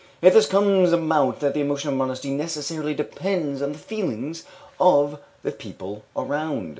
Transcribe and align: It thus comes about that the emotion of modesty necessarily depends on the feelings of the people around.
It 0.19 0.33
thus 0.33 0.47
comes 0.47 0.91
about 0.93 1.41
that 1.41 1.53
the 1.53 1.61
emotion 1.61 1.89
of 1.91 1.95
modesty 1.95 2.31
necessarily 2.31 2.95
depends 2.95 3.61
on 3.61 3.71
the 3.73 3.77
feelings 3.77 4.45
of 4.79 5.19
the 5.43 5.51
people 5.51 6.01
around. 6.17 6.69